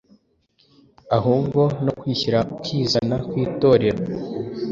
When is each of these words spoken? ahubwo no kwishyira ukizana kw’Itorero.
ahubwo 1.17 1.61
no 1.85 1.91
kwishyira 1.99 2.39
ukizana 2.55 3.15
kw’Itorero. 3.27 4.01